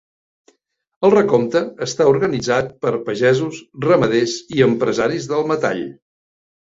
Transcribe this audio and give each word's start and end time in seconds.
El 1.09 1.11
recompte 1.15 1.59
està 1.85 2.07
organitzat 2.11 2.71
per 2.85 2.93
pagesos, 3.09 3.59
ramaders 3.87 4.33
i 4.57 4.65
empresaris 4.69 5.29
del 5.33 5.47
metall. 5.53 5.83